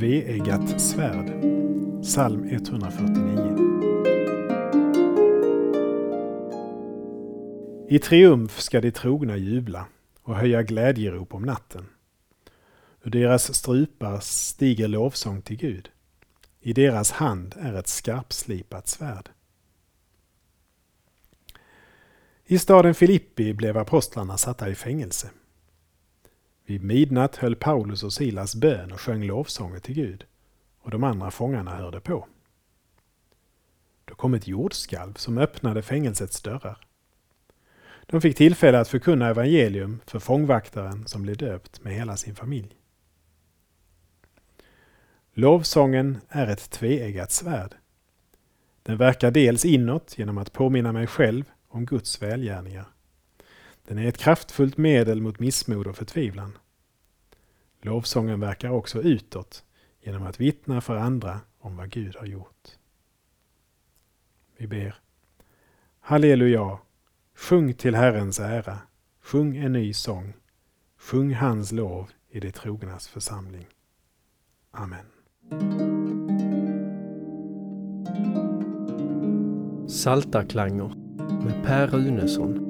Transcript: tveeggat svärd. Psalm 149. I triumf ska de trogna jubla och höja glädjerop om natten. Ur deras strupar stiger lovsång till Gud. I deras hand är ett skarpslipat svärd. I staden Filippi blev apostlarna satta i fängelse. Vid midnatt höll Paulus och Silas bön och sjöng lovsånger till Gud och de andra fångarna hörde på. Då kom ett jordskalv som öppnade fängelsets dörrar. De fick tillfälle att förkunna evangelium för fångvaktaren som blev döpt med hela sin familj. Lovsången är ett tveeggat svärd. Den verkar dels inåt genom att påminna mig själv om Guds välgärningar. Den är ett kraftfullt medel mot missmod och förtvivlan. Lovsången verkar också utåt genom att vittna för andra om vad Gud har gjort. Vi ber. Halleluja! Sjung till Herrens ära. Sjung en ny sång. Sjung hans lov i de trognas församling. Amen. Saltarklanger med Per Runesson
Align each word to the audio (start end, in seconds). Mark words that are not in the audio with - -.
tveeggat 0.00 0.80
svärd. 0.80 1.26
Psalm 2.02 2.48
149. 2.48 3.56
I 7.88 7.98
triumf 7.98 8.60
ska 8.60 8.80
de 8.80 8.90
trogna 8.90 9.36
jubla 9.36 9.86
och 10.22 10.36
höja 10.36 10.62
glädjerop 10.62 11.34
om 11.34 11.42
natten. 11.42 11.86
Ur 13.02 13.10
deras 13.10 13.54
strupar 13.54 14.20
stiger 14.20 14.88
lovsång 14.88 15.42
till 15.42 15.56
Gud. 15.56 15.90
I 16.60 16.72
deras 16.72 17.10
hand 17.10 17.54
är 17.58 17.74
ett 17.74 17.88
skarpslipat 17.88 18.88
svärd. 18.88 19.28
I 22.44 22.58
staden 22.58 22.94
Filippi 22.94 23.54
blev 23.54 23.78
apostlarna 23.78 24.36
satta 24.36 24.68
i 24.68 24.74
fängelse. 24.74 25.30
Vid 26.70 26.84
midnatt 26.84 27.36
höll 27.36 27.56
Paulus 27.56 28.02
och 28.02 28.12
Silas 28.12 28.54
bön 28.54 28.92
och 28.92 29.00
sjöng 29.00 29.24
lovsånger 29.24 29.78
till 29.80 29.94
Gud 29.94 30.24
och 30.80 30.90
de 30.90 31.04
andra 31.04 31.30
fångarna 31.30 31.76
hörde 31.76 32.00
på. 32.00 32.26
Då 34.04 34.14
kom 34.14 34.34
ett 34.34 34.48
jordskalv 34.48 35.14
som 35.14 35.38
öppnade 35.38 35.82
fängelsets 35.82 36.42
dörrar. 36.42 36.78
De 38.06 38.20
fick 38.20 38.36
tillfälle 38.36 38.78
att 38.78 38.88
förkunna 38.88 39.28
evangelium 39.28 40.00
för 40.06 40.18
fångvaktaren 40.18 41.06
som 41.06 41.22
blev 41.22 41.36
döpt 41.36 41.84
med 41.84 41.94
hela 41.94 42.16
sin 42.16 42.34
familj. 42.34 42.76
Lovsången 45.34 46.18
är 46.28 46.46
ett 46.46 46.70
tveeggat 46.70 47.32
svärd. 47.32 47.74
Den 48.82 48.96
verkar 48.96 49.30
dels 49.30 49.64
inåt 49.64 50.18
genom 50.18 50.38
att 50.38 50.52
påminna 50.52 50.92
mig 50.92 51.06
själv 51.06 51.44
om 51.68 51.86
Guds 51.86 52.22
välgärningar. 52.22 52.86
Den 53.90 53.98
är 53.98 54.08
ett 54.08 54.18
kraftfullt 54.18 54.76
medel 54.76 55.20
mot 55.20 55.38
missmod 55.38 55.86
och 55.86 55.96
förtvivlan. 55.96 56.58
Lovsången 57.82 58.40
verkar 58.40 58.70
också 58.70 59.02
utåt 59.02 59.64
genom 60.00 60.22
att 60.22 60.40
vittna 60.40 60.80
för 60.80 60.96
andra 60.96 61.40
om 61.58 61.76
vad 61.76 61.90
Gud 61.90 62.16
har 62.16 62.26
gjort. 62.26 62.68
Vi 64.56 64.66
ber. 64.66 64.94
Halleluja! 66.00 66.78
Sjung 67.34 67.74
till 67.74 67.94
Herrens 67.94 68.40
ära. 68.40 68.78
Sjung 69.20 69.56
en 69.56 69.72
ny 69.72 69.92
sång. 69.92 70.32
Sjung 70.98 71.34
hans 71.34 71.72
lov 71.72 72.10
i 72.28 72.40
de 72.40 72.52
trognas 72.52 73.08
församling. 73.08 73.66
Amen. 74.70 75.06
Saltarklanger 79.88 80.94
med 81.44 81.64
Per 81.64 81.86
Runesson 81.86 82.69